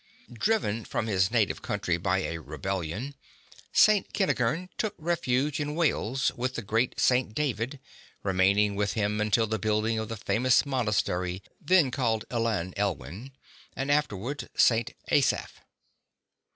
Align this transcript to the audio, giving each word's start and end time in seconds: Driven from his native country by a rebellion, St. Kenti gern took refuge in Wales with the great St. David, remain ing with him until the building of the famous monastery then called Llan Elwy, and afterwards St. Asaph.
Driven 0.33 0.83
from 0.83 1.05
his 1.05 1.29
native 1.29 1.61
country 1.61 1.95
by 1.97 2.23
a 2.23 2.39
rebellion, 2.39 3.13
St. 3.71 4.11
Kenti 4.13 4.33
gern 4.33 4.69
took 4.75 4.95
refuge 4.97 5.59
in 5.59 5.75
Wales 5.75 6.31
with 6.35 6.55
the 6.55 6.63
great 6.63 6.99
St. 6.99 7.35
David, 7.35 7.79
remain 8.23 8.57
ing 8.57 8.75
with 8.75 8.93
him 8.93 9.21
until 9.21 9.45
the 9.45 9.59
building 9.59 9.99
of 9.99 10.09
the 10.09 10.17
famous 10.17 10.65
monastery 10.65 11.43
then 11.63 11.91
called 11.91 12.25
Llan 12.31 12.73
Elwy, 12.77 13.31
and 13.75 13.91
afterwards 13.91 14.47
St. 14.55 14.95
Asaph. 15.09 15.61